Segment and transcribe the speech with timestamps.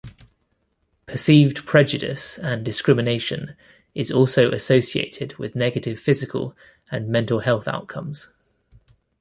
[1.05, 3.55] Perceived prejudice and discrimination
[3.93, 6.57] is also associated with negative physical
[6.89, 8.27] and mental health outcomes.